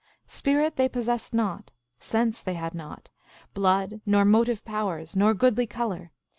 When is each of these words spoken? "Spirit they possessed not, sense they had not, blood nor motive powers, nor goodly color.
"Spirit 0.25 0.77
they 0.77 0.89
possessed 0.89 1.31
not, 1.31 1.69
sense 1.99 2.41
they 2.41 2.55
had 2.55 2.73
not, 2.73 3.09
blood 3.53 4.01
nor 4.03 4.25
motive 4.25 4.65
powers, 4.65 5.15
nor 5.15 5.35
goodly 5.35 5.67
color. 5.67 6.09